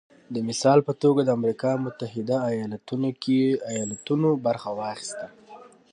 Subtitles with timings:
[0.33, 3.39] د مثال په توګه د امریکا متحده ایالتونو کې
[3.73, 5.25] ایالتونو برخه واخیسته